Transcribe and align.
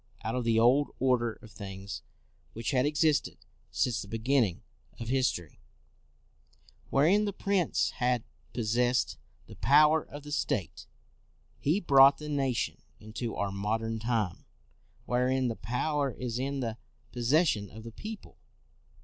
Out 0.23 0.33
of 0.33 0.45
the 0.45 0.57
old 0.59 0.89
order 0.99 1.33
of 1.43 1.51
things 1.51 2.01
which 2.53 2.71
had 2.71 2.87
existed 2.87 3.37
since 3.69 4.01
the 4.01 4.07
be 4.07 4.17
ginning 4.17 4.63
of 4.99 5.09
history, 5.09 5.59
wherein 6.89 7.25
the 7.25 7.31
prince 7.31 7.91
had 7.91 8.23
possessed 8.51 9.19
the 9.45 9.57
power 9.57 10.01
of 10.01 10.23
the 10.23 10.31
state, 10.31 10.87
he 11.59 11.79
brought 11.79 12.17
the 12.17 12.29
nation 12.29 12.79
into 12.99 13.35
our 13.35 13.51
modern 13.51 13.99
time, 13.99 14.45
wherein 15.05 15.49
the 15.49 15.55
power 15.55 16.09
is 16.09 16.39
in 16.39 16.61
the 16.61 16.79
possession 17.11 17.69
of 17.69 17.83
the 17.83 17.91
peo 17.91 18.15
ple. 18.15 18.37